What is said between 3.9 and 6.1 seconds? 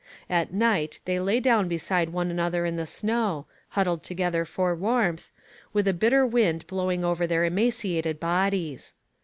together for warmth, with a